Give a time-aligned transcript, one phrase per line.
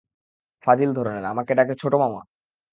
[0.63, 2.21] ফাজিল ধরনের, আমাকে ডাকে ছোট মামা?